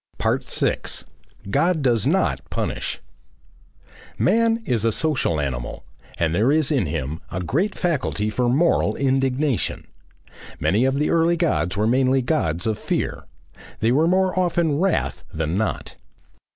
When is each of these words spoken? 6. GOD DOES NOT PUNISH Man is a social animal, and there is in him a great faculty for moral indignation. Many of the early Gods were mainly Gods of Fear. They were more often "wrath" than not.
6. 0.41 1.05
GOD 1.51 1.83
DOES 1.83 2.07
NOT 2.07 2.39
PUNISH 2.49 3.01
Man 4.17 4.63
is 4.65 4.83
a 4.83 4.91
social 4.91 5.39
animal, 5.39 5.85
and 6.17 6.33
there 6.33 6.51
is 6.51 6.71
in 6.71 6.87
him 6.87 7.19
a 7.29 7.39
great 7.43 7.75
faculty 7.75 8.31
for 8.31 8.49
moral 8.49 8.95
indignation. 8.95 9.85
Many 10.59 10.85
of 10.85 10.95
the 10.95 11.11
early 11.11 11.37
Gods 11.37 11.77
were 11.77 11.85
mainly 11.85 12.23
Gods 12.23 12.65
of 12.65 12.79
Fear. 12.79 13.27
They 13.79 13.91
were 13.91 14.07
more 14.07 14.39
often 14.39 14.79
"wrath" 14.79 15.23
than 15.31 15.55
not. 15.55 15.93